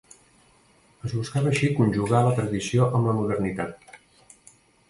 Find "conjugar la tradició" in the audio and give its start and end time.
1.81-2.91